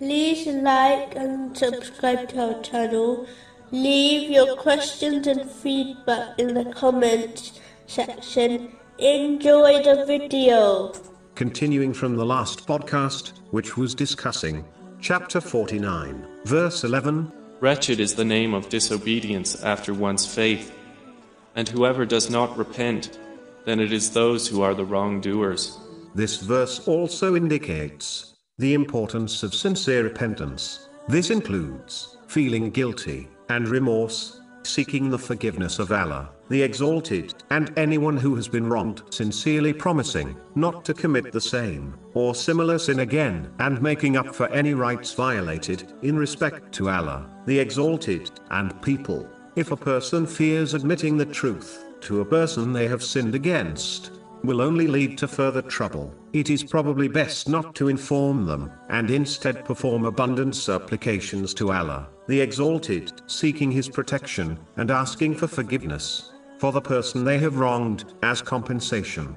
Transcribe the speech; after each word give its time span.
like 0.00 1.14
and 1.14 1.56
subscribe 1.56 2.28
to 2.30 2.54
our 2.54 2.62
channel. 2.62 3.26
Leave 3.70 4.30
your 4.30 4.56
questions 4.56 5.26
and 5.26 5.50
feedback 5.50 6.38
in 6.38 6.54
the 6.54 6.64
comments 6.72 7.60
section. 7.86 8.72
Enjoy 8.98 9.82
the 9.82 10.04
video. 10.06 10.92
Continuing 11.34 11.92
from 11.92 12.16
the 12.16 12.24
last 12.24 12.66
podcast, 12.66 13.32
which 13.50 13.76
was 13.76 13.94
discussing 13.94 14.64
chapter 15.00 15.40
49, 15.40 16.26
verse 16.44 16.84
11. 16.84 17.32
Wretched 17.60 18.00
is 18.00 18.14
the 18.14 18.24
name 18.24 18.54
of 18.54 18.68
disobedience 18.68 19.62
after 19.62 19.94
one's 19.94 20.26
faith. 20.26 20.76
And 21.56 21.68
whoever 21.68 22.04
does 22.04 22.30
not 22.30 22.56
repent, 22.56 23.18
then 23.64 23.80
it 23.80 23.92
is 23.92 24.10
those 24.12 24.46
who 24.46 24.62
are 24.62 24.74
the 24.74 24.84
wrongdoers. 24.84 25.78
This 26.14 26.40
verse 26.40 26.86
also 26.86 27.34
indicates 27.34 28.33
the 28.58 28.74
importance 28.74 29.42
of 29.42 29.52
sincere 29.52 30.04
repentance. 30.04 30.88
This 31.08 31.30
includes 31.30 32.18
feeling 32.28 32.70
guilty 32.70 33.28
and 33.48 33.68
remorse, 33.68 34.40
seeking 34.62 35.10
the 35.10 35.18
forgiveness 35.18 35.80
of 35.80 35.90
Allah, 35.90 36.30
the 36.48 36.62
Exalted, 36.62 37.34
and 37.50 37.76
anyone 37.76 38.16
who 38.16 38.36
has 38.36 38.46
been 38.46 38.68
wronged, 38.68 39.02
sincerely 39.10 39.72
promising 39.72 40.36
not 40.54 40.84
to 40.84 40.94
commit 40.94 41.32
the 41.32 41.40
same 41.40 41.98
or 42.14 42.32
similar 42.32 42.78
sin 42.78 43.00
again, 43.00 43.52
and 43.58 43.82
making 43.82 44.16
up 44.16 44.32
for 44.32 44.46
any 44.50 44.72
rights 44.72 45.12
violated 45.14 45.92
in 46.02 46.16
respect 46.16 46.70
to 46.74 46.90
Allah, 46.90 47.28
the 47.46 47.58
Exalted, 47.58 48.30
and 48.52 48.80
people. 48.82 49.28
If 49.56 49.72
a 49.72 49.76
person 49.76 50.28
fears 50.28 50.74
admitting 50.74 51.16
the 51.16 51.26
truth 51.26 51.84
to 52.02 52.20
a 52.20 52.24
person 52.24 52.72
they 52.72 52.86
have 52.86 53.02
sinned 53.02 53.34
against, 53.34 54.12
will 54.46 54.60
only 54.60 54.86
lead 54.86 55.18
to 55.18 55.28
further 55.28 55.62
trouble. 55.62 56.14
It 56.32 56.50
is 56.50 56.62
probably 56.62 57.08
best 57.08 57.48
not 57.48 57.74
to 57.76 57.88
inform 57.88 58.46
them, 58.46 58.70
and 58.88 59.10
instead 59.10 59.64
perform 59.64 60.04
abundant 60.04 60.56
supplications 60.56 61.54
to 61.54 61.72
Allah, 61.72 62.08
the 62.28 62.40
Exalted, 62.40 63.12
seeking 63.26 63.70
His 63.70 63.88
protection, 63.88 64.58
and 64.76 64.90
asking 64.90 65.34
for 65.36 65.46
forgiveness 65.46 66.32
for 66.58 66.72
the 66.72 66.80
person 66.80 67.24
they 67.24 67.38
have 67.38 67.58
wronged, 67.58 68.14
as 68.22 68.40
compensation. 68.40 69.36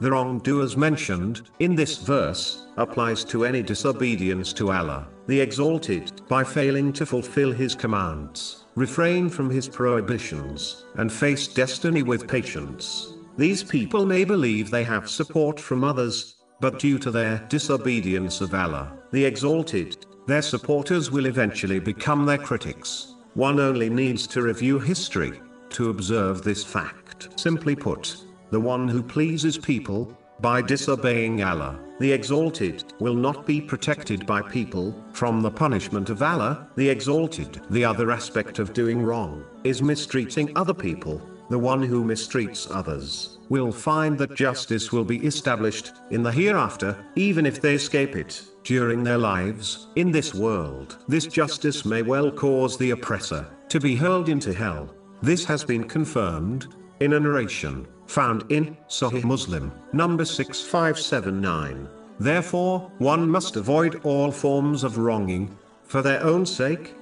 The 0.00 0.10
wrongdoers 0.10 0.76
mentioned 0.76 1.42
in 1.58 1.74
this 1.74 1.98
verse 1.98 2.66
applies 2.76 3.24
to 3.26 3.44
any 3.44 3.62
disobedience 3.62 4.52
to 4.54 4.72
Allah, 4.72 5.08
the 5.26 5.40
Exalted, 5.40 6.26
by 6.28 6.42
failing 6.42 6.92
to 6.94 7.06
fulfill 7.06 7.52
His 7.52 7.74
commands, 7.74 8.64
refrain 8.74 9.28
from 9.28 9.50
His 9.50 9.68
prohibitions, 9.68 10.84
and 10.96 11.12
face 11.12 11.46
destiny 11.46 12.02
with 12.02 12.26
patience. 12.26 13.14
These 13.36 13.64
people 13.64 14.04
may 14.04 14.24
believe 14.24 14.70
they 14.70 14.84
have 14.84 15.08
support 15.08 15.58
from 15.58 15.84
others, 15.84 16.36
but 16.60 16.78
due 16.78 16.98
to 16.98 17.10
their 17.10 17.38
disobedience 17.48 18.40
of 18.40 18.54
Allah, 18.54 18.92
the 19.10 19.24
Exalted, 19.24 20.04
their 20.26 20.42
supporters 20.42 21.10
will 21.10 21.26
eventually 21.26 21.80
become 21.80 22.26
their 22.26 22.38
critics. 22.38 23.14
One 23.34 23.58
only 23.58 23.88
needs 23.88 24.26
to 24.28 24.42
review 24.42 24.78
history 24.78 25.40
to 25.70 25.88
observe 25.88 26.42
this 26.42 26.62
fact. 26.62 27.40
Simply 27.40 27.74
put, 27.74 28.16
the 28.50 28.60
one 28.60 28.86
who 28.86 29.02
pleases 29.02 29.56
people, 29.56 30.16
by 30.40 30.60
disobeying 30.60 31.42
Allah, 31.42 31.78
the 32.00 32.12
Exalted, 32.12 32.92
will 33.00 33.14
not 33.14 33.46
be 33.46 33.60
protected 33.60 34.26
by 34.26 34.42
people 34.42 34.94
from 35.12 35.40
the 35.40 35.50
punishment 35.50 36.10
of 36.10 36.22
Allah, 36.22 36.68
the 36.76 36.88
Exalted. 36.88 37.62
The 37.70 37.84
other 37.84 38.10
aspect 38.10 38.58
of 38.58 38.74
doing 38.74 39.00
wrong 39.02 39.44
is 39.64 39.80
mistreating 39.80 40.54
other 40.56 40.74
people. 40.74 41.22
The 41.52 41.58
one 41.58 41.82
who 41.82 42.02
mistreats 42.02 42.66
others 42.74 43.36
will 43.50 43.72
find 43.72 44.16
that 44.16 44.34
justice 44.34 44.90
will 44.90 45.04
be 45.04 45.18
established 45.18 45.92
in 46.08 46.22
the 46.22 46.32
hereafter, 46.32 46.96
even 47.14 47.44
if 47.44 47.60
they 47.60 47.74
escape 47.74 48.16
it 48.16 48.42
during 48.64 49.04
their 49.04 49.18
lives 49.18 49.88
in 49.96 50.10
this 50.10 50.32
world. 50.32 50.96
This 51.08 51.26
justice 51.26 51.84
may 51.84 52.00
well 52.00 52.30
cause 52.30 52.78
the 52.78 52.92
oppressor 52.92 53.46
to 53.68 53.78
be 53.78 53.94
hurled 53.94 54.30
into 54.30 54.54
hell. 54.54 54.94
This 55.20 55.44
has 55.44 55.62
been 55.62 55.84
confirmed 55.86 56.68
in 57.00 57.12
a 57.12 57.20
narration 57.20 57.86
found 58.06 58.50
in 58.50 58.74
Sahih 58.88 59.22
Muslim, 59.22 59.72
number 59.92 60.24
6579. 60.24 61.86
Therefore, 62.18 62.90
one 62.96 63.28
must 63.28 63.56
avoid 63.56 64.00
all 64.04 64.30
forms 64.30 64.84
of 64.84 64.96
wronging 64.96 65.54
for 65.82 66.00
their 66.00 66.22
own 66.22 66.46
sake 66.46 66.94